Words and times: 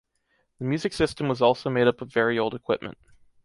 The 0.57 0.65
music 0.65 0.93
system 0.93 1.27
was 1.27 1.43
also 1.43 1.69
made 1.69 1.85
up 1.85 2.01
of 2.01 2.11
very 2.11 2.39
old 2.39 2.55
equipment. 2.55 2.97